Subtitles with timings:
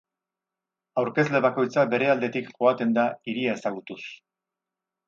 [1.01, 4.01] Aurkezle bakoitza bere aldetik joaten da hiria ezagutuz.